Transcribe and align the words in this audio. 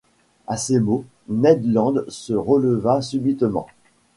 À 0.47 0.57
ces 0.57 0.79
mots, 0.79 1.05
Ned 1.29 1.63
Land 1.71 1.97
se 2.07 2.33
releva 2.33 3.03
subitement. 3.03 3.67